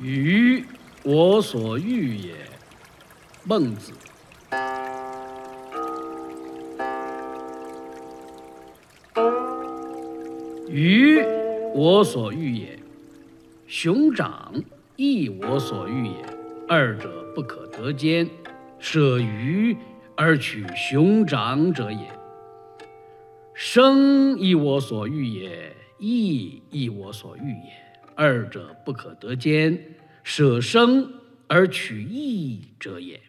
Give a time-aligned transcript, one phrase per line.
[0.00, 0.64] 予，
[1.04, 2.34] 我所欲也。
[3.44, 3.92] 孟子。
[10.68, 11.22] 予，
[11.74, 12.78] 我所欲也。
[13.66, 14.54] 熊掌，
[14.96, 16.14] 亦我所欲也。
[16.68, 18.28] 二者不可得兼，
[18.78, 19.76] 舍予
[20.16, 22.08] 而取熊掌者也。
[23.54, 27.91] 生，亦我所欲也；义，亦我所欲也。
[28.14, 31.12] 二者不可得兼，舍生
[31.46, 33.20] 而取义者也。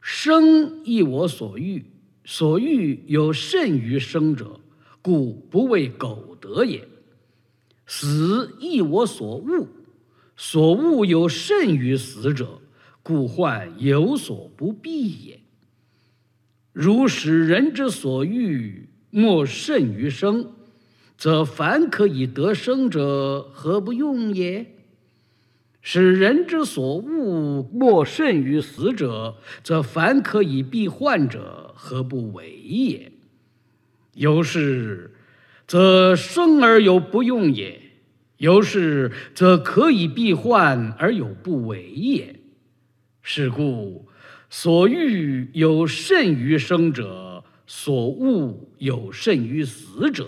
[0.00, 1.84] 生，亦我所欲，
[2.24, 4.60] 所欲有甚于生者，
[5.02, 6.88] 故不为苟得也。
[7.86, 9.66] 死，亦我所恶，
[10.36, 12.60] 所恶有甚于死者，
[13.02, 15.40] 故患有所不避也。
[16.72, 20.54] 如使人之所欲莫甚于生，
[21.20, 24.74] 则凡可以得生者，何不用也？
[25.82, 33.12] 使人之所恶莫甚于死者，则凡可以避患者，何不为也？
[34.14, 35.14] 由是，
[35.66, 37.78] 则生而有不用也；
[38.38, 42.40] 由是，则可以避患而有不为也。
[43.20, 44.08] 是故，
[44.48, 50.26] 所欲有甚于生者，所恶有甚于死者。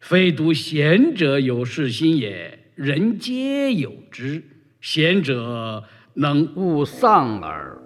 [0.00, 2.58] 非独贤者有是心也。
[2.74, 4.42] 人皆有之，
[4.80, 5.82] 贤者
[6.14, 7.76] 能勿丧耳。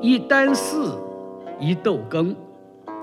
[0.00, 0.76] 一箪食，
[1.58, 2.36] 一豆羹，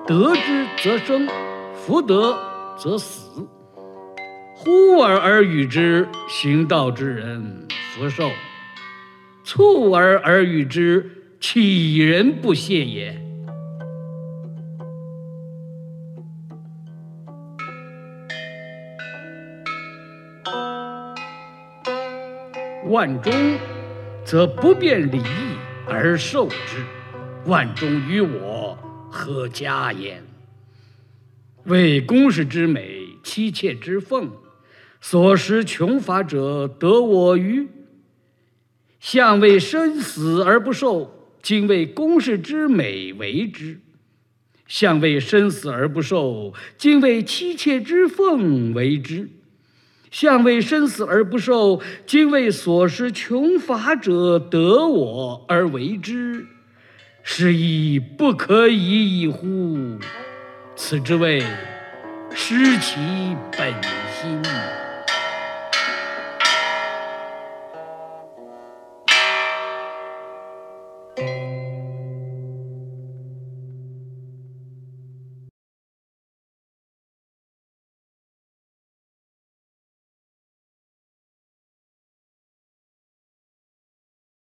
[0.08, 1.28] 得之则生，
[1.74, 2.38] 弗得
[2.78, 3.46] 则死。
[4.56, 8.30] 呼而而与之，行道之人弗受；
[9.44, 11.20] 蹴而而与之。
[11.40, 13.20] 岂人不谢也？
[22.86, 23.34] 万中，
[24.24, 26.56] 则不辩礼义而受之；
[27.46, 28.78] 万中于我，
[29.12, 30.24] 何加焉？
[31.66, 34.32] 为公室之美，妻妾之奉，
[35.02, 37.68] 所食穷乏者，得我与？
[39.04, 41.28] 相为生死而不受。
[41.42, 43.78] 今为公室之美为之，
[44.66, 49.30] 相为生死而不受；今为妻妾之奉为之，
[50.10, 56.48] 相为生死而不受；今为所食穷乏者得我而为之，
[57.24, 60.00] 是亦不可以已乎？
[60.78, 61.42] 此之谓
[62.34, 62.96] 失其
[63.58, 63.74] 本
[64.14, 64.42] 心。